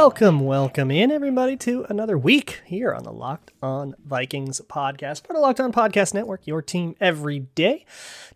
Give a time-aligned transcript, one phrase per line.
[0.00, 5.36] Welcome, welcome in everybody to another week here on the Locked On Vikings podcast, part
[5.36, 7.84] of Locked On Podcast Network, your team every day.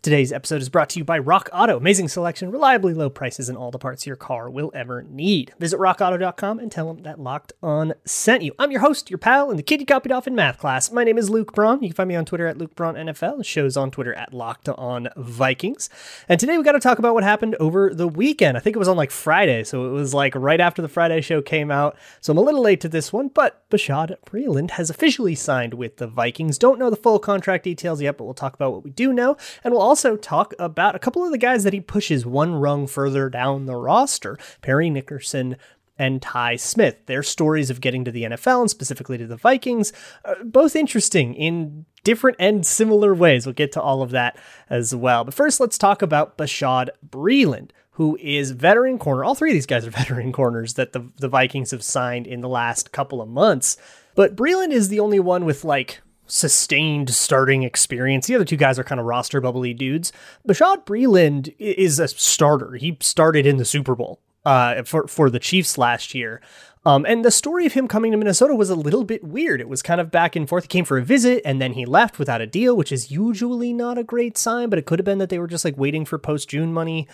[0.01, 1.77] Today's episode is brought to you by Rock Auto.
[1.77, 5.53] Amazing selection, reliably low prices, and all the parts your car will ever need.
[5.57, 8.53] Visit rockauto.com and tell them that Locked On sent you.
[8.59, 10.91] I'm your host, your pal, and the kid you copied off in math class.
[10.91, 11.81] My name is Luke Braun.
[11.81, 13.45] You can find me on Twitter at Luke Braun NFL.
[13.45, 15.89] Show's on Twitter at Locked On Vikings.
[16.27, 18.57] And today we got to talk about what happened over the weekend.
[18.57, 21.21] I think it was on like Friday, so it was like right after the Friday
[21.21, 21.95] show came out.
[22.19, 25.97] So I'm a little late to this one, but Bashaud Breeland has officially signed with
[25.97, 26.57] the Vikings.
[26.57, 29.37] Don't know the full contract details yet, but we'll talk about what we do know.
[29.63, 32.87] And we'll also talk about a couple of the guys that he pushes one rung
[32.87, 35.57] further down the roster Parry Nickerson
[35.99, 37.05] and Tye Smith.
[37.05, 39.93] Their stories of getting to the NFL and specifically to the Vikings,
[40.25, 43.45] uh, both interesting in different and similar ways.
[43.45, 44.39] We'll get to all of that
[44.71, 45.23] as well.
[45.23, 49.23] But first, let's talk about Bashaud Breeland who is veteran corner.
[49.23, 52.41] All three of these guys are veteran corners that the, the Vikings have signed in
[52.41, 53.77] the last couple of months.
[54.15, 58.27] But Breeland is the only one with like sustained starting experience.
[58.27, 60.11] The other two guys are kind of roster bubbly dudes.
[60.47, 62.73] Bashaud Breeland is a starter.
[62.75, 66.41] He started in the Super Bowl uh, for for the Chiefs last year.
[66.85, 69.61] Um, and the story of him coming to Minnesota was a little bit weird.
[69.61, 70.65] It was kind of back and forth.
[70.65, 73.71] He came for a visit and then he left without a deal, which is usually
[73.71, 76.03] not a great sign, but it could have been that they were just like waiting
[76.03, 77.07] for post June money.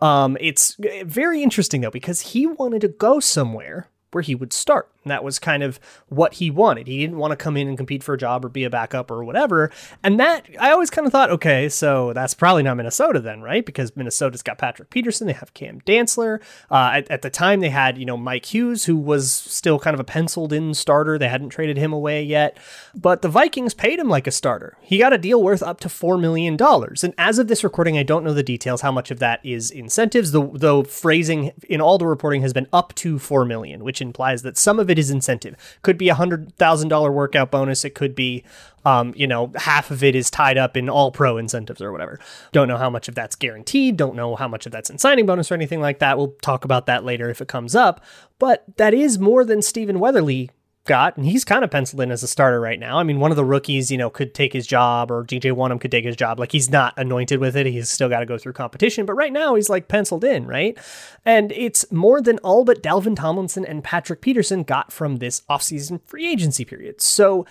[0.00, 4.90] Um, it's very interesting though, because he wanted to go somewhere where he would start.
[5.06, 6.88] And that was kind of what he wanted.
[6.88, 9.08] He didn't want to come in and compete for a job or be a backup
[9.08, 9.70] or whatever.
[10.02, 13.64] And that, I always kind of thought, okay, so that's probably not Minnesota then, right?
[13.64, 16.40] Because Minnesota's got Patrick Peterson, they have Cam Dantzler.
[16.72, 19.94] Uh, at, at, the time, they had, you know, Mike Hughes, who was still kind
[19.94, 21.18] of a penciled in starter.
[21.18, 22.58] They hadn't traded him away yet.
[22.92, 24.76] But the Vikings paid him like a starter.
[24.80, 26.56] He got a deal worth up to $4 million.
[26.60, 29.70] And as of this recording, I don't know the details, how much of that is
[29.70, 34.00] incentives, though, though phrasing in all the reporting has been up to 4 million, which
[34.00, 35.56] implies that some of it is incentive.
[35.82, 37.84] Could be a hundred thousand dollar workout bonus.
[37.84, 38.44] It could be,
[38.84, 42.18] um, you know, half of it is tied up in all pro incentives or whatever.
[42.52, 43.96] Don't know how much of that's guaranteed.
[43.96, 46.18] Don't know how much of that's in signing bonus or anything like that.
[46.18, 48.04] We'll talk about that later if it comes up.
[48.38, 50.50] But that is more than Stephen Weatherly
[50.86, 52.98] got, and he's kind of penciled in as a starter right now.
[52.98, 55.80] I mean, one of the rookies, you know, could take his job, or DJ Wonnum
[55.80, 56.38] could take his job.
[56.38, 57.66] Like he's not anointed with it.
[57.66, 60.78] He's still got to go through competition, but right now he's like penciled in, right?
[61.24, 66.00] And it's more than all but Dalvin Tomlinson and Patrick Peterson got from this offseason
[66.06, 67.00] free agency period.
[67.00, 67.44] So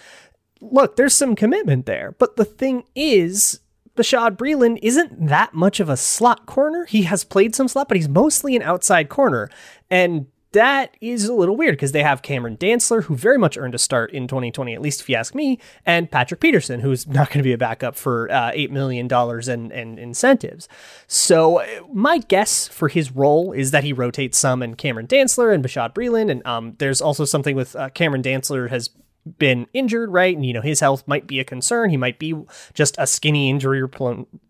[0.61, 2.15] look, there's some commitment there.
[2.17, 3.59] But the thing is,
[3.95, 6.85] Bashaud Breeland isn't that much of a slot corner.
[6.85, 9.49] He has played some slot, but he's mostly an outside corner.
[9.89, 13.75] And that is a little weird because they have Cameron Dantzler, who very much earned
[13.75, 17.27] a start in 2020, at least if you ask me, and Patrick Peterson, who's not
[17.27, 19.07] going to be a backup for uh, $8 million
[19.49, 20.69] in, in incentives.
[21.07, 21.61] So,
[21.93, 25.93] my guess for his role is that he rotates some and Cameron Dantzler and Bashaud
[25.93, 26.31] Breeland.
[26.31, 28.89] And um, there's also something with uh, Cameron Dantzler has
[29.37, 30.35] been injured, right?
[30.35, 31.89] And you know his health might be a concern.
[31.89, 32.33] He might be
[32.73, 33.81] just a skinny injury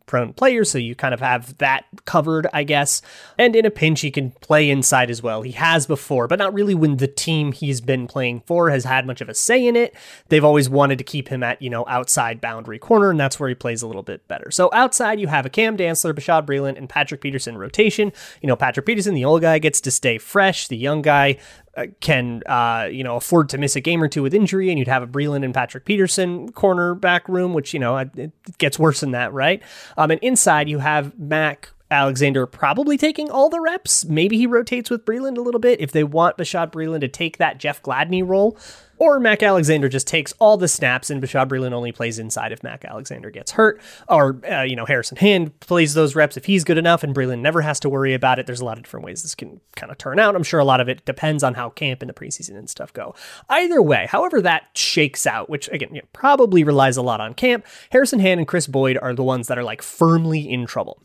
[0.06, 3.02] prone, player, so you kind of have that covered, I guess.
[3.38, 5.42] And in a pinch, he can play inside as well.
[5.42, 9.06] He has before, but not really when the team he's been playing for has had
[9.06, 9.96] much of a say in it.
[10.30, 13.50] They've always wanted to keep him at you know outside boundary corner, and that's where
[13.50, 14.52] he plays a little bit better.
[14.52, 18.12] So outside, you have a Cam Dantzler, Bashaud Breeland, and Patrick Peterson rotation.
[18.42, 20.68] You know Patrick Peterson, the old guy, gets to stay fresh.
[20.68, 21.38] The young guy
[21.78, 24.80] uh, can uh, you know afford to miss a game or two with injury, and
[24.80, 29.02] you'd have a Breeland and Patrick Peterson cornerback room, which you know it gets worse
[29.02, 29.62] than that, right?
[29.97, 34.06] Um, and inside you have Mac Alexander probably taking all the reps.
[34.06, 37.38] Maybe he rotates with Breeland a little bit if they want Bashaud Breeland to take
[37.38, 38.57] that Jeff Gladney role.
[38.97, 42.63] Or Mac Alexander just takes all the snaps and Bashaud Breeland only plays inside if
[42.63, 43.81] Mac Alexander gets hurt.
[44.07, 47.39] Or, uh, you know, Harrison Hand plays those reps if he's good enough and Breeland
[47.39, 48.45] never has to worry about it.
[48.45, 50.36] There's a lot of different ways this can kind of turn out.
[50.36, 52.94] I'm sure a lot of it depends on how camp and the preseason and stuff
[52.94, 53.15] go.
[53.50, 57.33] Either way, however that shakes out, which again, you know, probably relies a lot on
[57.33, 61.01] camp, Harrison Hand and Kris Boyd are the ones that are like firmly in trouble.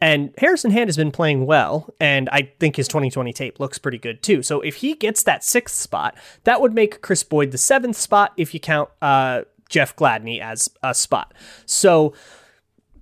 [0.00, 3.98] And Harrison Hand has been playing well, and I think his 2020 tape looks pretty
[3.98, 4.42] good too.
[4.42, 8.32] So if he gets that sixth spot, that would make Kris Boyd the seventh spot
[8.38, 11.34] if you count uh, Jeff Gladney as a spot.
[11.66, 12.14] So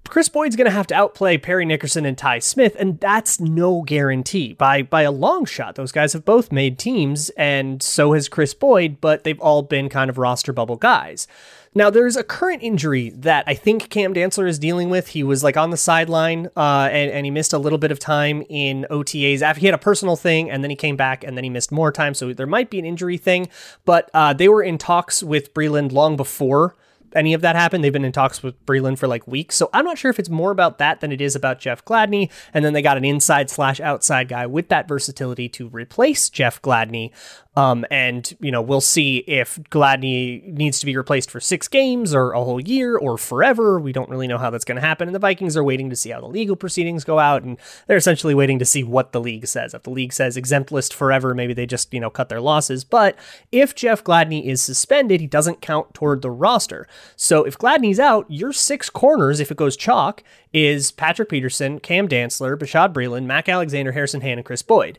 [0.09, 3.83] Kris Boyd's going to have to outplay Parry Nickerson and Tye Smith, and that's no
[3.83, 5.75] guarantee by by a long shot.
[5.75, 9.89] Those guys have both made teams, and so has Kris Boyd, but they've all been
[9.89, 11.27] kind of roster bubble guys.
[11.75, 15.09] Now, there's a current injury that I think Cam Dantzler is dealing with.
[15.09, 17.99] He was like on the sideline uh, and, and he missed a little bit of
[17.99, 21.37] time in OTAs after he had a personal thing and then he came back and
[21.37, 22.15] then he missed more time.
[22.15, 23.49] So there might be an injury thing,
[23.85, 26.75] but uh, they were in talks with Breeland long before
[27.15, 27.83] any of that happened.
[27.83, 29.57] They've been in talks with Breeland for like weeks.
[29.57, 32.31] So I'm not sure if it's more about that than it is about Jeff Gladney.
[32.53, 36.61] And then they got an inside slash outside guy with that versatility to replace Jeff
[36.63, 37.11] Gladney.
[37.59, 42.15] Um, and, you know, we'll see if Gladney needs to be replaced for six games
[42.15, 43.81] or a whole year or forever.
[43.81, 45.09] We don't really know how that's going to happen.
[45.09, 47.43] And the Vikings are waiting to see how the legal proceedings go out.
[47.43, 47.59] And
[47.89, 49.75] they're essentially waiting to see what the league says.
[49.75, 52.85] If the league says exempt list forever, maybe they just, you know, cut their losses.
[52.85, 53.19] But
[53.51, 56.87] if Jeff Gladney is suspended, he doesn't count toward the roster.
[57.17, 60.23] So if Gladney's out, your six corners, if it goes chalk,
[60.53, 64.97] is Patrick Peterson, Cam Dantzler, Bashaud Breeland, Mac Alexander, Harrison Hand, and Kris Boyd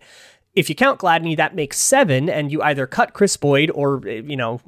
[0.60, 4.36] if you count Gladney, that makes seven, and you either cut Kris Boyd or, you
[4.36, 4.60] know,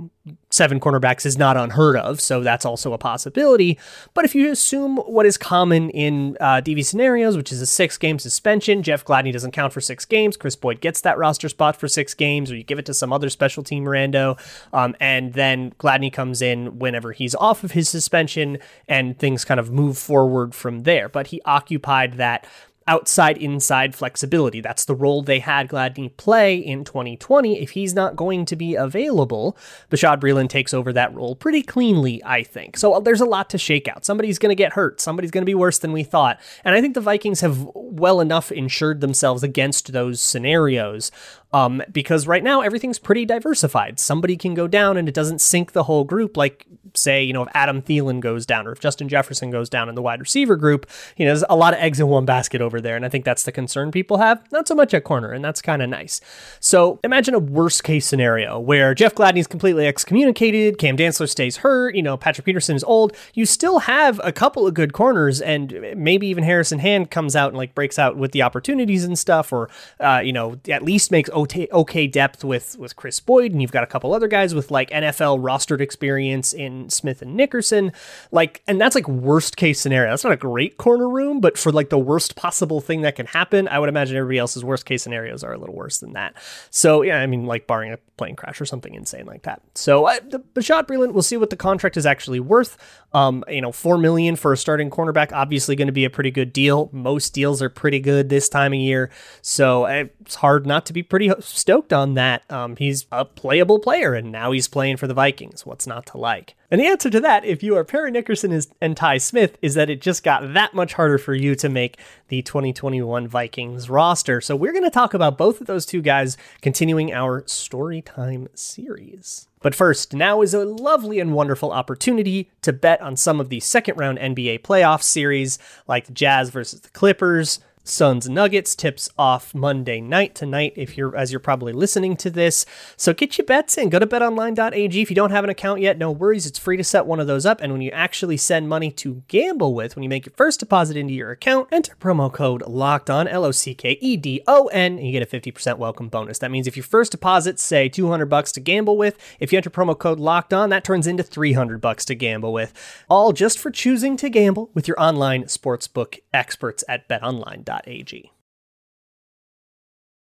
[0.49, 3.77] seven cornerbacks is not unheard of, so that's also a possibility.
[4.13, 7.97] But if you assume what is common in uh, DV scenarios, which is a six
[7.97, 11.75] game suspension, Jeff Gladney doesn't count for six games, Kris Boyd gets that roster spot
[11.75, 14.39] for six games, or you give it to some other special team rando,
[14.71, 19.59] um, and then Gladney comes in whenever he's off of his suspension, and things kind
[19.59, 21.09] of move forward from there.
[21.09, 22.47] But he occupied that
[22.87, 24.59] outside inside flexibility.
[24.59, 27.61] That's the role they had Gladney play in 2020.
[27.61, 29.55] If he's not going to be available,
[29.89, 32.77] Bashaud Breeland takes over that role pretty cleanly, I think.
[32.77, 34.03] So uh, there's a lot to shake out.
[34.03, 34.99] Somebody's going to get hurt.
[34.99, 36.39] Somebody's going to be worse than we thought.
[36.63, 41.11] And I think the Vikings have well enough insured themselves against those scenarios
[41.53, 43.99] um, because right now everything's pretty diversified.
[43.99, 46.37] Somebody can go down and it doesn't sink the whole group.
[46.37, 49.87] Like, say, you know, if Adam Thielen goes down or if Justin Jefferson goes down
[49.87, 52.61] in the wide receiver group, you know, there's a lot of eggs in one basket
[52.61, 52.95] over there.
[52.95, 54.43] And I think that's the concern people have.
[54.51, 56.19] Not so much at corner, and that's kind of nice.
[56.59, 61.95] So imagine a worst case scenario where Jeff Gladney's completely excommunicated, Cam Dantzler stays hurt,
[61.95, 63.15] you know, Patrick Peterson is old.
[63.33, 67.49] You still have a couple of good corners, and maybe even Harrison Hand comes out
[67.49, 69.69] and like breaks out with the opportunities and stuff, or,
[69.99, 73.83] uh, you know, at least makes okay depth with with Kris Boyd, and you've got
[73.83, 77.91] a couple other guys with like NFL rostered experience in Smith and Nickerson,
[78.31, 80.11] like, and that's like worst case scenario.
[80.11, 83.25] That's not a great corner room, but for like the worst possible thing that can
[83.25, 86.35] happen, I would imagine everybody else's worst case scenarios are a little worse than that.
[86.69, 89.61] So yeah, I mean, like barring a plane crash or something insane like that.
[89.75, 92.77] So uh, the Bashaud Breeland, we'll see what the contract is actually worth.
[93.13, 96.31] Um, you know, four million for a starting cornerback, obviously going to be a pretty
[96.31, 96.89] good deal.
[96.93, 99.11] Most deals are pretty good this time of year,
[99.41, 102.49] so uh, it's hard not to be pretty stoked on that.
[102.49, 105.65] Um, he's a playable player, and now he's playing for the Vikings.
[105.65, 106.55] What's not to like?
[106.71, 109.89] And the answer to that, if you are Parry Nickerson and Tye Smith, is that
[109.89, 114.39] it just got that much harder for you to make the 2021 Vikings roster.
[114.39, 118.47] So we're going to talk about both of those two guys continuing our story time
[118.55, 119.49] series.
[119.59, 123.59] But first, now is a lovely and wonderful opportunity to bet on some of the
[123.59, 125.59] second round NBA playoff series,
[125.89, 131.15] like the Jazz versus the Clippers, Suns Nuggets tips off Monday night tonight if you're
[131.15, 132.65] as you're probably listening to this.
[132.95, 133.89] So get your bets in.
[133.89, 135.01] Go to betonline.ag.
[135.01, 136.45] If you don't have an account yet, no worries.
[136.45, 137.59] It's free to set one of those up.
[137.59, 140.95] And when you actually send money to gamble with, when you make your first deposit
[140.95, 144.67] into your account, enter promo code locked on L O C K E D O
[144.67, 146.37] N and you get a 50% welcome bonus.
[146.37, 149.71] That means if your first deposit, say 200 bucks to gamble with, if you enter
[149.71, 152.73] promo code locked on, that turns into 300 bucks to gamble with.
[153.09, 157.70] All just for choosing to gamble with your online sportsbook experts at betonline.ag.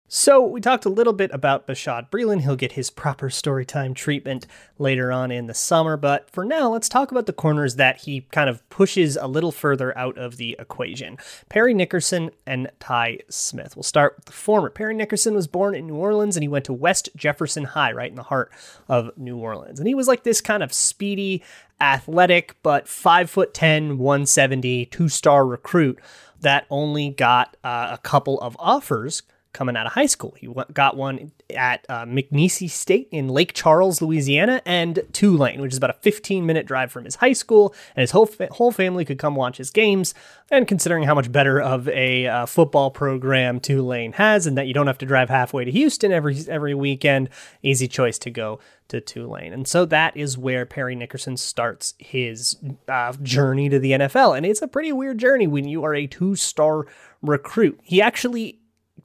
[0.08, 2.42] So, we talked a little bit about Bashaud Breeland.
[2.42, 4.46] He'll get his proper storytime treatment
[4.78, 8.20] later on in the summer, but for now, let's talk about the corners that he
[8.30, 13.74] kind of pushes a little further out of the equation Parry Nickerson and Tye Smith.
[13.74, 14.70] We'll start with the former.
[14.70, 18.10] Parry Nickerson was born in New Orleans and he went to West Jefferson High, right
[18.10, 18.52] in the heart
[18.88, 19.80] of New Orleans.
[19.80, 21.42] And he was like this kind of speedy,
[21.80, 25.98] athletic, but 5 foot 10, 170, two star recruit
[26.40, 29.22] that only got uh, a couple of offers
[29.56, 30.34] coming out of high school.
[30.38, 35.78] He got one at uh, McNeese State in Lake Charles, Louisiana, and Tulane, which is
[35.78, 37.74] about a 15 minute drive from his high school.
[37.96, 40.12] And his whole fa- whole family could come watch his games.
[40.50, 44.74] And considering how much better of a uh, football program Tulane has, and that you
[44.74, 47.30] don't have to drive halfway to Houston every every weekend,
[47.62, 49.54] easy choice to go to Tulane.
[49.54, 52.56] And so that is where Parry Nickerson starts his
[52.88, 54.36] uh, journey to the NFL.
[54.36, 56.86] And it's a pretty weird journey when you are a two star
[57.22, 57.80] recruit.
[57.82, 58.60] He actually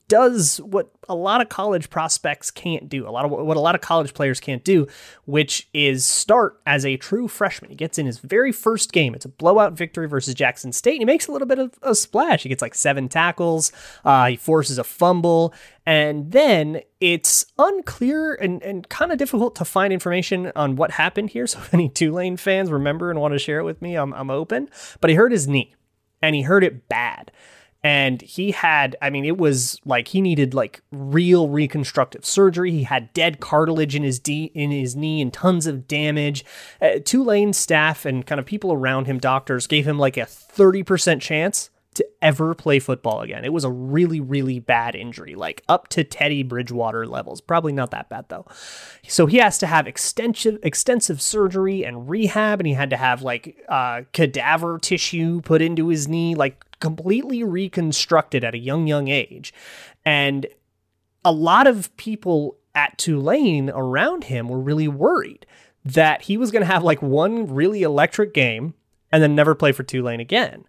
[0.08, 3.74] does what a lot of college prospects can't do, a lot of what a lot
[3.74, 4.86] of college players can't do,
[5.24, 7.70] which is start as a true freshman.
[7.70, 9.14] He gets in his very first game.
[9.14, 10.98] It's a blowout victory versus Jackson State.
[10.98, 12.42] he makes a little bit of a splash.
[12.42, 13.72] He gets like seven tackles.
[14.04, 15.54] Uh, he forces a fumble.
[15.84, 21.30] And then it's unclear and, and kind of difficult to find information on what happened
[21.30, 21.46] here.
[21.52, 24.30] So if any Tulane fans remember and want to share it with me, I'm, I'm
[24.30, 24.70] open.
[25.02, 25.74] But he hurt his knee
[26.22, 27.30] and he hurt it bad
[27.84, 32.82] and he had i mean it was like he needed like real reconstructive surgery he
[32.84, 36.44] had dead cartilage in his d in his knee and tons of damage
[36.80, 41.20] uh, tulane staff and kind of people around him doctors gave him like a 30%
[41.20, 43.44] chance to ever play football again.
[43.44, 47.40] It was a really, really bad injury, like up to Teddy Bridgewater levels.
[47.40, 48.46] Probably not that bad though.
[49.06, 53.22] So he has to have extensive, extensive surgery and rehab, and he had to have
[53.22, 59.06] like uh, cadaver tissue put into his knee, like completely reconstructed at a young, young
[59.06, 59.54] age.
[60.04, 60.48] And
[61.24, 65.46] a lot of people at Tulane around him were really worried
[65.84, 68.74] that he was going to have like one really electric game
[69.12, 70.64] and then never play for Tulane again.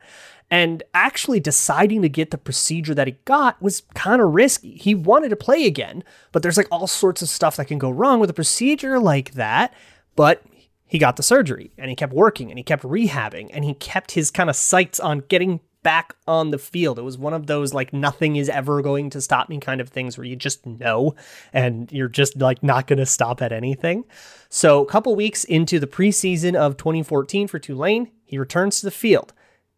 [0.51, 4.75] And actually deciding to get the procedure that he got was kind of risky.
[4.75, 7.89] He wanted to play again, but there's like all sorts of stuff that can go
[7.89, 9.73] wrong with a procedure like that.
[10.15, 10.43] But
[10.85, 14.11] he got the surgery and he kept working and he kept rehabbing and he kept
[14.11, 16.97] his kind of sights on getting back on the field.
[16.97, 19.89] It was one of those like nothing is ever going to stop me kind of
[19.89, 21.15] things where you just know
[21.51, 24.05] and you're just like not going to stop at anything.
[24.49, 28.91] So, a couple weeks into the preseason of 2014 for Tulane, he returns to the
[28.91, 29.33] field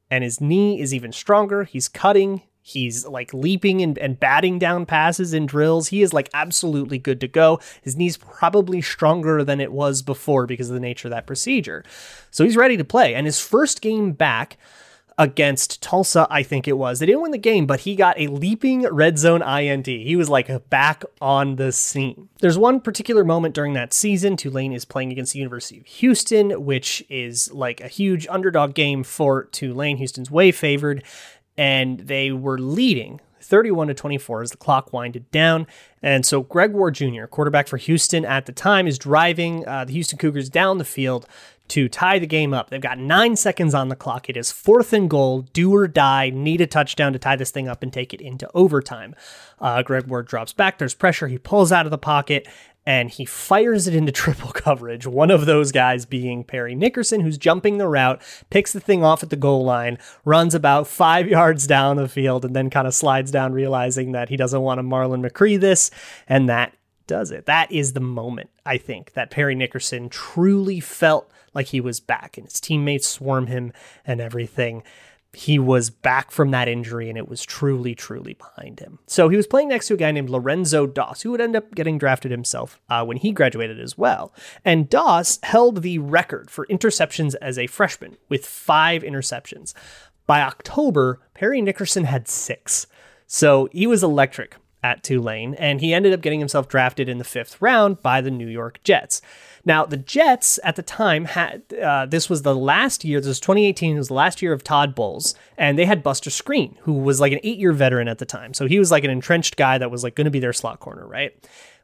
[0.09, 1.63] and his knee is even stronger.
[1.63, 5.89] He's cutting, He's like leaping and, and batting down passes in drills.
[5.89, 7.59] He is like absolutely good to go.
[7.83, 11.83] His knee's probably stronger than it was before because of the nature of that procedure.
[12.31, 13.13] So he's ready to play.
[13.13, 14.57] And his first game back,
[15.17, 16.99] against Tulsa, I think it was.
[16.99, 19.87] They didn't win the game, but he got a leaping red zone INT.
[19.87, 22.29] He was like back on the scene.
[22.41, 24.35] There's one particular moment during that season.
[24.35, 29.03] Tulane is playing against the University of Houston, which is like a huge underdog game
[29.03, 29.97] for Tulane.
[29.97, 31.03] Houston's way favored,
[31.57, 35.67] and they were leading 31 to 24 as the clock winded down.
[36.01, 39.93] And so Greg Ward Jr., quarterback for Houston at the time, is driving uh, the
[39.93, 41.27] Houston Cougars down the field
[41.69, 42.69] to tie the game up.
[42.69, 44.29] They've got nine seconds on the clock.
[44.29, 47.67] It is fourth and goal, do or die, need a touchdown to tie this thing
[47.67, 49.15] up and take it into overtime.
[49.59, 50.77] Uh, Greg Ward drops back.
[50.77, 51.27] There's pressure.
[51.27, 52.47] He pulls out of the pocket
[52.85, 55.07] and he fires it into triple coverage.
[55.07, 59.23] One of those guys being Parry Nickerson, who's jumping the route, picks the thing off
[59.23, 62.93] at the goal line, runs about five yards down the field, and then kind of
[62.93, 65.89] slides down, realizing that he doesn't want to Marlon McCree this,
[66.27, 66.73] and that
[67.07, 67.45] does it.
[67.45, 72.37] That is the moment, I think, that Parry Nickerson truly felt like he was back
[72.37, 73.71] and his teammates swarm him
[74.05, 74.83] and everything.
[75.33, 78.99] He was back from that injury and it was truly, truly behind him.
[79.07, 81.75] So he was playing next to a guy named Lorenzo Doss, who would end up
[81.75, 84.33] getting drafted himself uh, when he graduated as well.
[84.63, 89.73] And Doss held the record for interceptions as a freshman with five interceptions.
[90.25, 92.87] By October, Parry Nickerson had six.
[93.27, 94.55] So he was electric
[94.85, 98.29] at Tulane, and he ended up getting himself drafted in the fifth round by the
[98.29, 99.19] New York Jets.
[99.65, 103.19] Now, the Jets at the time had uh, this was the last year.
[103.19, 103.95] This was 2018.
[103.95, 107.19] It was the last year of Todd Bowles, and they had Buster Skrine, who was
[107.19, 108.53] like an eight-year veteran at the time.
[108.53, 110.79] So he was like an entrenched guy that was like going to be their slot
[110.79, 111.33] corner, right?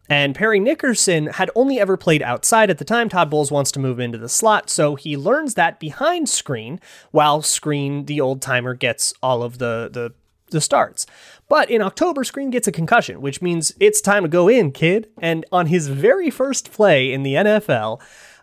[0.07, 3.09] And Parry Nickerson had only ever played outside at the time.
[3.09, 6.79] Todd Bowles wants to move into the slot, so he learns that behind Skrine,
[7.09, 10.13] while Skrine, the old timer, gets all of the the
[10.51, 11.05] the starts.
[11.49, 15.09] But in October, Skrine gets a concussion, which means it's time to go in, kid.
[15.21, 17.99] And on his very first play in the NFL,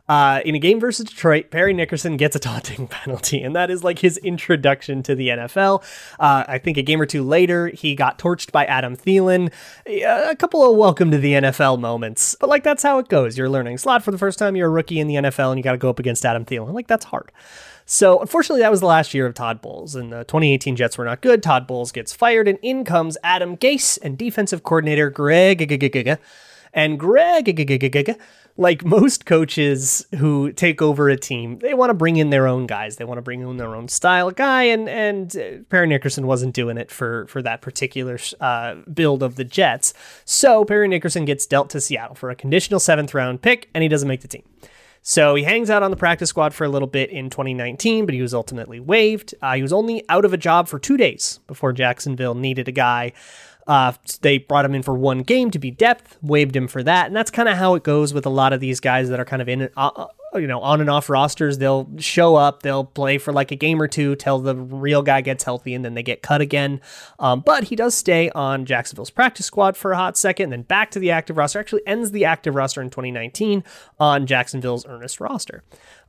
[0.09, 3.85] uh, in a game versus Detroit, Parry Nickerson gets a taunting penalty, and that is
[3.85, 5.83] like his introduction to the NFL.
[6.19, 9.53] Uh, I think a game or two later, he got torched by Adam Thielen.
[9.87, 13.37] A couple of welcome to the NFL moments, but like that's how it goes.
[13.37, 14.57] You're learning slot for the first time.
[14.57, 16.73] You're a rookie in the NFL, and you got to go up against Adam Thielen.
[16.73, 17.31] Like that's hard.
[17.90, 21.07] So, unfortunately, that was the last year of Todd Bowles, and the 2018 Jets were
[21.07, 21.42] not good.
[21.42, 26.23] Todd Bowles gets fired, and in comes Adam Gase and defensive coordinator Greg.
[26.75, 28.21] And Greg,
[28.59, 32.66] like most coaches who take over a team, they want to bring in their own
[32.66, 32.97] guys.
[32.97, 36.54] They want to bring in their own style guy, and and uh, Parry Nickerson wasn't
[36.54, 39.95] doing it for for that particular uh, build of the Jets.
[40.26, 43.88] So Parry Nickerson gets dealt to Seattle for a conditional seventh round pick, and he
[43.88, 44.42] doesn't make the team.
[45.09, 48.15] So he hangs out on the practice squad for a little bit in 2019, but
[48.15, 49.35] he was ultimately waived.
[49.41, 52.73] Uh, he was only out of a job for two days before Jacksonville needed a
[52.73, 53.15] guy
[53.68, 57.06] Uh, they brought him in for one game to be depth, waived him for that,
[57.06, 59.26] and that's kind of how it goes with a lot of these guys that are
[59.26, 61.58] kind of in uh, uh, you know on and off rosters.
[61.58, 65.20] They'll show up, they'll play for like a game or two till the real guy
[65.20, 66.80] gets healthy, and then they get cut again.
[67.18, 70.90] Um, but he does stay on Jacksonville's practice squad for a hot second, then back
[70.92, 71.58] to the active roster.
[71.58, 73.62] Actually, ends the active roster in 2019
[74.00, 75.62] on Jacksonville's earnest roster.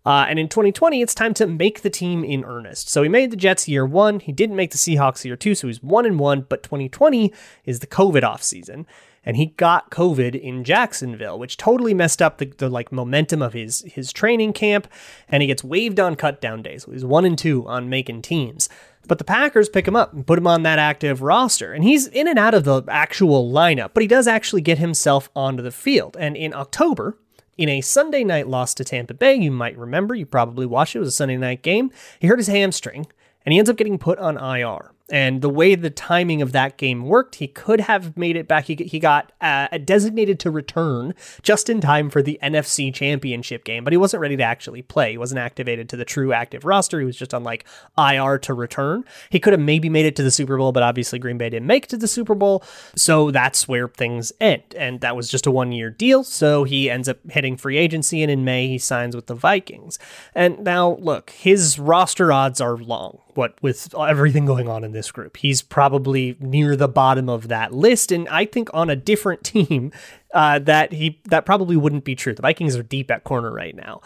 [0.06, 2.90] Uh, and in 2020, it's time to make the team in earnest.
[2.90, 4.20] So he made the Jets year one.
[4.20, 6.46] He didn't make the Seahawks year two, so he's one and one.
[6.48, 7.34] But 2020
[7.66, 8.88] is the COVID off season,
[9.26, 13.54] and he got COVID in Jacksonville, which totally messed up the, the like momentum of
[13.54, 14.88] his his training camp.
[15.28, 16.84] And he gets waived on cut down days.
[16.84, 18.70] So he's one and two on making teams.
[19.08, 21.74] But the Packers pick him up and put him on that active roster.
[21.74, 25.30] And he's in and out of the actual lineup, but he does actually get himself
[25.36, 26.16] onto the field.
[26.20, 27.18] And in October,
[27.60, 29.36] in a Sunday night loss to Tampa Bay.
[29.36, 31.92] You might remember, you probably watched it, it was a Sunday night game.
[32.18, 33.06] He hurt his hamstring
[33.46, 34.94] and he ends up getting put on IR.
[35.12, 38.66] And the way the timing of that game worked, he could have made it back.
[38.66, 43.84] He, he got uh, designated to return just in time for the NFC Championship game,
[43.84, 45.12] but he wasn't ready to actually play.
[45.12, 47.00] He wasn't activated to the true active roster.
[47.00, 47.66] He was just on like
[47.98, 49.04] IR to return.
[49.30, 51.68] He could have maybe made it to the Super Bowl, but obviously Green Bay didn't
[51.68, 52.64] make it to the Super Bowl.
[52.96, 54.64] So that's where things end.
[54.78, 56.24] And that was just a one year deal.
[56.24, 59.98] So he ends up hitting free agency, and in May, he signs with the Vikings.
[60.36, 64.99] And now, look, his roster odds are long what with everything going on in this
[65.12, 65.38] group.
[65.38, 69.92] He's probably near the bottom of that list, and I think on a different team
[70.34, 72.34] uh, that he that probably wouldn't be true.
[72.34, 74.02] The Vikings are deep at corner right now.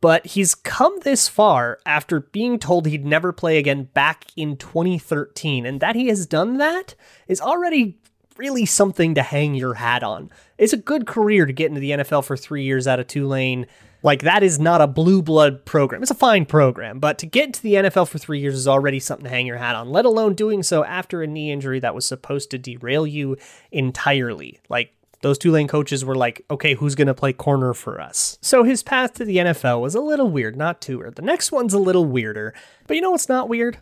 [0.00, 5.64] But he's come this far after being told he'd never play again back in 2013.
[5.64, 6.96] And that he has done that
[7.28, 8.00] is already
[8.36, 10.28] really something to hang your hat on.
[10.58, 13.66] It's a good career to get into the NFL for three years out of Tulane
[14.02, 16.02] like that is not a blue blood program.
[16.02, 18.98] It's a fine program, but to get to the NFL for three years is already
[18.98, 21.94] something to hang your hat on, let alone doing so after a knee injury that
[21.94, 23.36] was supposed to derail you
[23.70, 24.60] entirely.
[24.68, 24.92] Like
[25.22, 28.38] those Tulane coaches were like, okay, who's going to play corner for us?
[28.40, 31.14] So his path to the NFL was a little weird, not too weird.
[31.14, 32.54] The next one's a little weirder,
[32.86, 33.78] but you know what's not weird?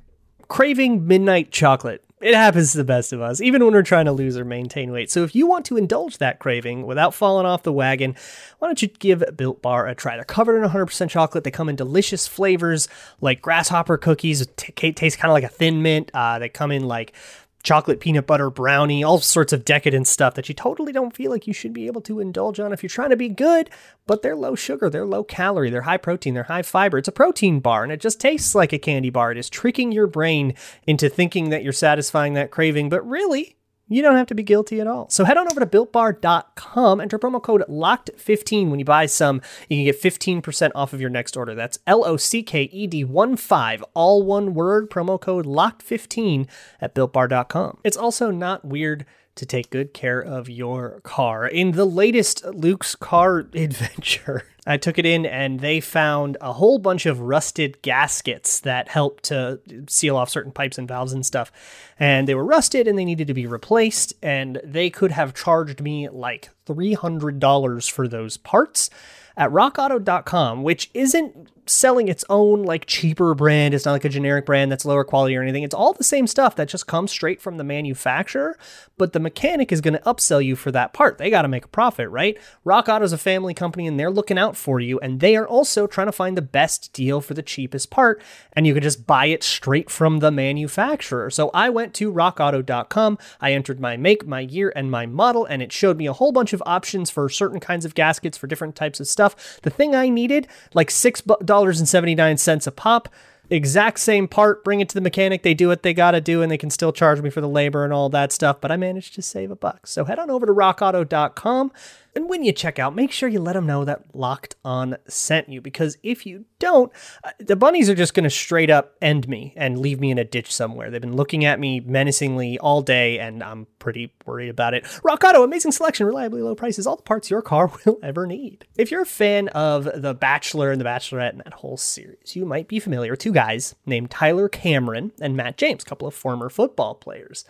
[0.49, 4.13] Craving midnight chocolate it happens to the best of us, even when we're trying to
[4.13, 5.11] lose or maintain weight.
[5.11, 8.15] So if you want to indulge that craving without falling off the wagon,
[8.59, 10.17] why don't you give Built Bar a try?
[10.17, 11.45] They're covered in 100% chocolate.
[11.45, 12.89] They come in delicious flavors
[13.23, 16.11] like grasshopper cookies, t- taste kind of like a thin mint.
[16.13, 17.15] Uh, they come in like
[17.63, 21.47] chocolate peanut butter brownie, all sorts of decadent stuff that you totally don't feel like
[21.47, 23.71] you should be able to indulge on if you're trying to be good,
[24.07, 26.99] but they're low sugar, they're low calorie, they're high protein, they're high fiber.
[26.99, 29.33] It's a protein bar and it just tastes like a candy bar.
[29.33, 30.55] It is tricking your brain
[30.87, 33.57] into thinking that you're satisfying that craving, but really,
[33.91, 35.11] you don't have to be guilty at all.
[35.11, 39.43] So head on over to builtbar.com, enter promo code LOCKED15 when you buy some.
[39.69, 41.55] You can get 15% off of your next order.
[41.55, 46.49] That's L O C K E D 1 5, all one word, promo code LOCKED15
[46.81, 47.79] at builtbar.com.
[47.83, 49.05] It's also not weird
[49.41, 51.49] to take good care of your car.
[51.49, 56.79] In the latest Luke's car adventure, I took it in and they found a whole
[56.79, 61.51] bunch of rusted gaskets that help to seal off certain pipes and valves and stuff.
[61.99, 64.13] And they were rusted and they needed to be replaced.
[64.23, 68.91] And they could have charged me like $300 for those parts
[69.39, 73.75] at rockauto.com, which isn't selling its own like cheaper brand.
[73.75, 75.63] It's not like a generic brand that's lower quality or anything.
[75.63, 78.59] It's all the same stuff that just comes straight from the manufacturer,
[78.99, 81.19] but the mechanic is going to upsell you for that part.
[81.19, 82.37] They got to make a profit, right?
[82.65, 85.47] Rock Auto is a family company and they're looking out for you and they are
[85.47, 88.21] also trying to find the best deal for the cheapest part
[88.53, 91.31] and you can just buy it straight from the manufacturer.
[91.31, 95.63] So I went to rockauto.com, I entered my make, my year and my model and
[95.63, 98.75] it showed me a whole bunch of options for certain kinds of gaskets for different
[98.75, 99.61] types of stuff.
[99.63, 103.09] The thing I needed, like $6 $2.79 a pop.
[103.53, 105.43] Exact same part, bring it to the mechanic.
[105.43, 107.49] They do what they got to do and they can still charge me for the
[107.49, 109.89] labor and all that stuff, but I managed to save a buck.
[109.89, 111.73] So head on over to rockauto.com
[112.15, 115.49] and when you check out, make sure you let them know that Locked On sent
[115.49, 116.91] you because if you don't,
[117.23, 120.19] uh, the bunnies are just going to straight up end me and leave me in
[120.19, 120.91] a ditch somewhere.
[120.91, 124.87] They've been looking at me menacingly all day and I'm pretty worried about it.
[125.03, 128.65] Rock Auto, amazing selection, reliably low prices, all the parts your car will ever need.
[128.77, 132.47] If you're a fan of The Bachelor and The Bachelorette and that whole series, you
[132.47, 136.15] might be familiar with two guys named Tyler Cameron and Matt James, a couple of
[136.15, 137.45] former football players.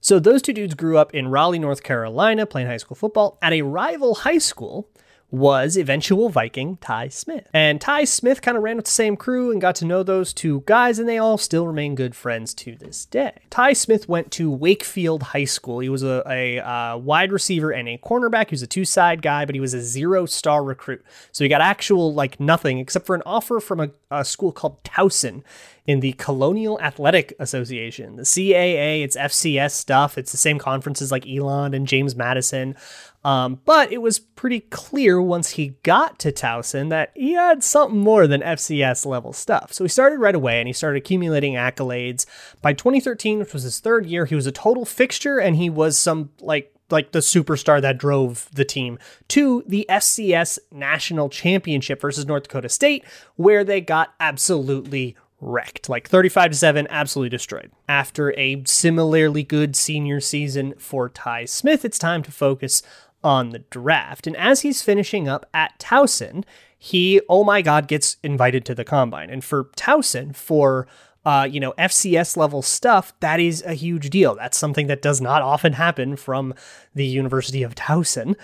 [0.00, 3.52] So those two dudes grew up in Raleigh, North Carolina, playing high school football at
[3.52, 4.88] a rival high school
[5.32, 7.48] was eventual Viking Tye Smith.
[7.54, 10.34] And Tye Smith kind of ran with the same crew and got to know those
[10.34, 13.32] two guys, and they all still remain good friends to this day.
[13.48, 15.78] Tye Smith went to Wakefield High School.
[15.78, 18.50] He was a, a uh, wide receiver and a cornerback.
[18.50, 21.02] He was a two side guy, but he was a zero star recruit.
[21.32, 24.84] So he got actual, like, nothing except for an offer from a, a school called
[24.84, 25.42] Towson
[25.86, 29.02] in the Colonial Athletic Association, the CAA.
[29.02, 30.16] It's FCS stuff.
[30.16, 32.76] It's the same conferences like Elon and James Madison.
[33.24, 38.00] Um, but it was pretty clear once he got to Towson that he had something
[38.00, 39.72] more than FCS level stuff.
[39.72, 42.26] So he started right away and he started accumulating accolades.
[42.60, 45.96] By 2013, which was his third year, he was a total fixture and he was
[45.96, 52.26] some like like the superstar that drove the team to the FCS national championship versus
[52.26, 53.02] North Dakota State,
[53.36, 55.88] where they got absolutely wrecked.
[55.88, 57.72] Like 35 to 7, absolutely destroyed.
[57.88, 62.82] After a similarly good senior season for Tye Smith, it's time to focus
[63.24, 64.26] on the draft.
[64.26, 66.44] And as he's finishing up at Towson,
[66.78, 69.30] he, oh my God, gets invited to the combine.
[69.30, 70.86] And for Towson, for
[71.24, 74.34] uh, you know, FCS level stuff, that is a huge deal.
[74.34, 76.54] That's something that does not often happen from
[76.94, 78.34] the University of Towson.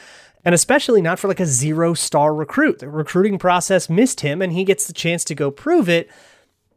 [0.44, 2.78] And especially not for like a zero star recruit.
[2.78, 6.08] The recruiting process missed him and he gets the chance to go prove it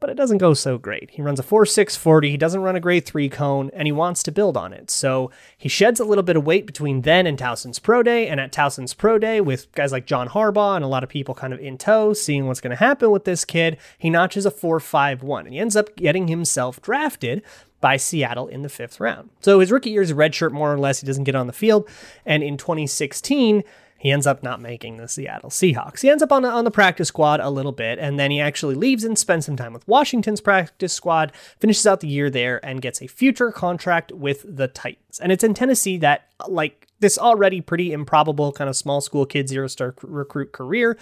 [0.01, 1.11] but it doesn't go so great.
[1.11, 4.31] He runs a 4.640, he doesn't run a grade 3 cone, and he wants to
[4.31, 4.91] build on it.
[4.91, 8.39] So he sheds a little bit of weight between then and Towson's Pro Day, and
[8.41, 11.53] at Towson's Pro Day, with guys like John Harbaugh and a lot of people kind
[11.53, 15.41] of in tow, seeing what's going to happen with this kid, he notches a 4.51,
[15.41, 17.43] and he ends up getting himself drafted
[17.79, 19.29] by Seattle in the fifth round.
[19.41, 21.01] So his rookie year is a redshirt, more or less.
[21.01, 21.87] He doesn't get on the field.
[22.25, 23.63] And in 2016,
[24.01, 26.01] he ends up not making the Seattle Seahawks.
[26.01, 28.73] He ends up on, on the practice squad a little bit, and then he actually
[28.73, 32.81] leaves and spends some time with Washington's practice squad, finishes out the year there, and
[32.81, 35.19] gets a future contract with the Titans.
[35.19, 39.47] And it's in Tennessee that, like, this already pretty improbable kind of small school kid
[39.47, 40.97] zero star recruit career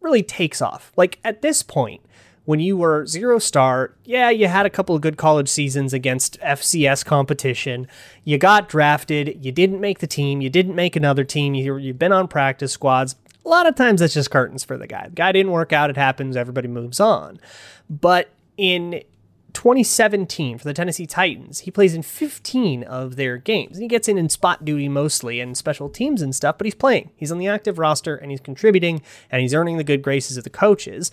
[0.00, 0.90] really takes off.
[0.96, 2.00] Like, at this point,
[2.48, 6.40] when you were zero star, yeah, you had a couple of good college seasons against
[6.40, 7.86] FCS competition.
[8.24, 11.98] You got drafted, you didn't make the team, you didn't make another team, you, you've
[11.98, 13.16] been on practice squads.
[13.44, 15.08] A lot of times that's just curtains for the guy.
[15.08, 17.38] The guy didn't work out, it happens, everybody moves on.
[17.90, 19.02] But in
[19.52, 21.60] 2017 for the Tennessee Titans.
[21.60, 23.76] He plays in 15 of their games.
[23.76, 26.74] And he gets in in spot duty mostly and special teams and stuff, but he's
[26.74, 27.10] playing.
[27.16, 30.44] He's on the active roster and he's contributing and he's earning the good graces of
[30.44, 31.10] the coaches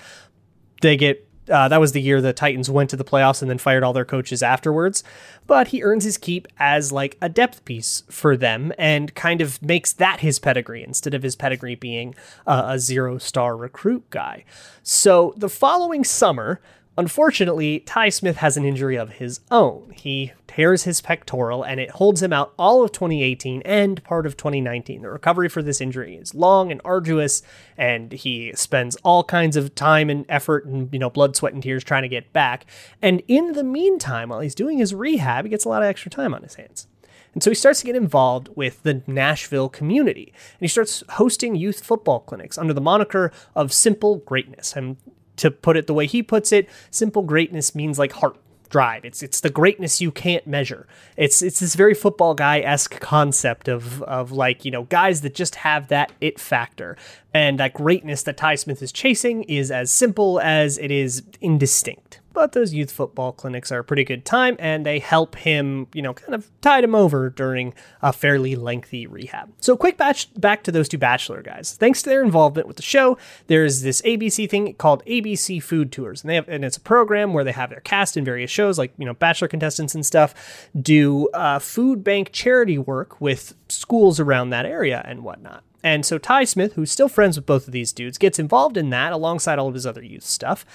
[0.86, 3.58] they get uh, that was the year the Titans went to the playoffs and then
[3.58, 5.04] fired all their coaches afterwards.
[5.46, 9.62] But he earns his keep as like a depth piece for them and kind of
[9.62, 12.16] makes that his pedigree instead of his pedigree being
[12.48, 14.44] uh, a zero star recruit guy.
[14.82, 16.62] So the following summer,
[16.98, 19.94] Unfortunately, Tye Smith has an injury of his own.
[19.98, 24.38] He tears his pectoral and it holds him out all of 2018 and part of
[24.38, 25.02] 2019.
[25.02, 27.44] The recovery for this injury is long and arduous
[27.78, 31.62] and he spends all kinds of time and effort and you know blood, sweat and
[31.62, 32.66] tears trying to get back.
[33.02, 36.10] And in the meantime, while he's doing his rehab, he gets a lot of extra
[36.10, 36.88] time on his hands.
[37.34, 40.32] And so he starts to get involved with the Nashville community.
[40.34, 44.74] And he starts hosting youth football clinics under the moniker of Simple Greatness.
[44.74, 44.96] And
[45.36, 48.38] to put it the way he puts it, simple greatness means like heart
[48.76, 49.06] drive.
[49.06, 50.86] It's it's the greatness you can't measure.
[51.16, 55.34] It's it's this very football guy esque concept of of like you know guys that
[55.34, 56.98] just have that it factor,
[57.34, 62.20] and that greatness that Tye Smith is chasing is as simple as it is indistinct
[62.36, 66.02] but those youth football clinics are a pretty good time and they help him, you
[66.02, 69.52] know, kind of tide him over during a fairly lengthy rehab.
[69.60, 71.76] So, quick batch back to those two Bachelor guys.
[71.80, 73.18] Thanks to their involvement with the show,
[73.48, 77.34] there's this ABC thing called ABC Food Tours, and they have, and it's a program
[77.34, 80.70] where they have their cast in various shows, like you know, Bachelor contestants and stuff,
[80.80, 85.64] do uh, food bank charity work with schools around that area and whatnot.
[85.86, 88.90] And so Tye Smith, who's still friends with both of these dudes, gets involved in
[88.90, 90.66] that alongside all of his other youth stuff.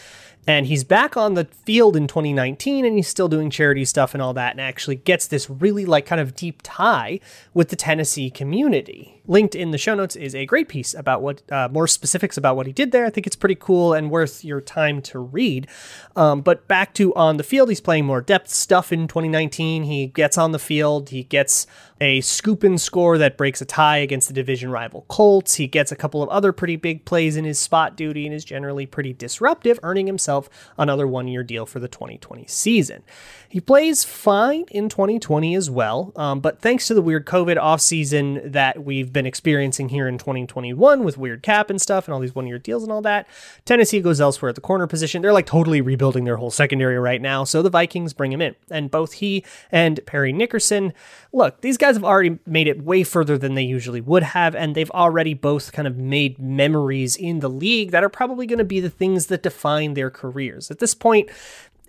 [0.46, 4.22] And he's back on the field in 2019 and he's still doing charity stuff and
[4.22, 7.20] all that and actually gets this really like kind of deep tie
[7.52, 9.20] with the Tennessee community.
[9.26, 12.56] Linked in the show notes is a great piece about what uh, more specifics about
[12.56, 13.04] what he did there.
[13.04, 15.68] I think it's pretty cool and worth your time to read.
[16.16, 19.84] Um, but back to on the field, he's playing more depth stuff in 2019.
[19.84, 21.66] He gets on the field, he gets
[22.00, 25.56] a scoop and score that breaks a tie against the division rival Colts.
[25.56, 28.44] He gets a couple of other pretty big plays in his spot duty and is
[28.44, 30.29] generally pretty disruptive, earning himself
[30.78, 33.02] another one year deal for the 2020 season.
[33.48, 38.52] He plays fine in 2020 as well, um, but thanks to the weird COVID offseason
[38.52, 42.34] that we've been experiencing here in 2021 with weird cap and stuff and all these
[42.34, 43.26] one year deals and all that,
[43.64, 45.20] Tennessee goes elsewhere at the corner position.
[45.20, 48.54] They're like totally rebuilding their whole secondary right now, so the Vikings bring him in.
[48.70, 50.92] And both he and Parry Nickerson,
[51.32, 54.76] look, these guys have already made it way further than they usually would have, and
[54.76, 58.64] they've already both kind of made memories in the league that are probably going to
[58.64, 60.70] be the things that define their careers.
[60.70, 61.30] At this point,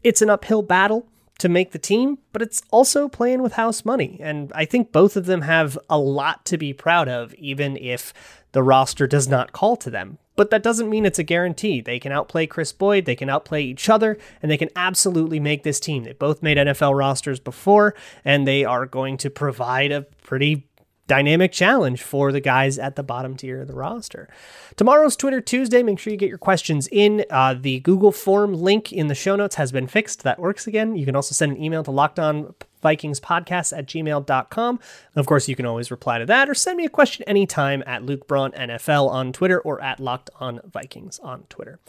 [0.03, 1.07] it's an uphill battle
[1.39, 4.19] to make the team, but it's also playing with house money.
[4.21, 8.13] And I think both of them have a lot to be proud of, even if
[8.51, 10.17] the roster does not call to them.
[10.35, 11.81] But that doesn't mean it's a guarantee.
[11.81, 15.63] They can outplay Kris Boyd, they can outplay each other, and they can absolutely make
[15.63, 16.03] this team.
[16.03, 20.67] They both made NFL rosters before, and they are going to provide a pretty
[21.11, 24.29] dynamic challenge for the guys at the bottom tier of the roster.
[24.77, 25.83] Tomorrow's Twitter Tuesday.
[25.83, 27.25] Make sure you get your questions in.
[27.29, 30.23] Uh, the Google form link in the show notes has been fixed.
[30.23, 30.95] That works again.
[30.95, 34.79] You can also send an email to lockedon Vikings podcast at gmail.com.
[35.15, 38.03] Of course, you can always reply to that or send me a question anytime at
[38.03, 41.79] Luke Braun NFL on Twitter or at Locked On Vikings on Twitter.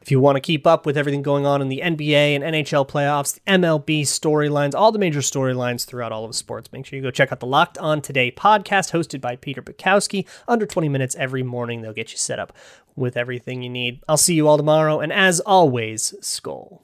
[0.00, 2.88] If you want to keep up with everything going on in the NBA and NHL
[2.88, 7.10] playoffs, MLB storylines, all the major storylines throughout all of sports, make sure you go
[7.10, 10.26] check out the Locked On Today podcast hosted by Peter Bukowski.
[10.48, 12.52] Under 20 minutes every morning, they'll get you set up
[12.96, 14.02] with everything you need.
[14.08, 16.80] I'll see you all tomorrow, and as always, Skol.